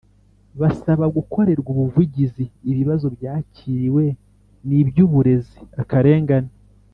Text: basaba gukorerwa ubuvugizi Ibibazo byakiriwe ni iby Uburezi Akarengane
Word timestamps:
basaba 0.59 1.05
gukorerwa 1.15 1.67
ubuvugizi 1.73 2.43
Ibibazo 2.71 3.05
byakiriwe 3.15 4.05
ni 4.67 4.75
iby 4.81 4.97
Uburezi 5.05 5.57
Akarengane 5.81 6.51